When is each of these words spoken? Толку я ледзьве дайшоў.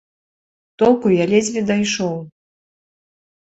Толку 0.83 1.07
я 1.17 1.29
ледзьве 1.33 1.61
дайшоў. 1.69 2.19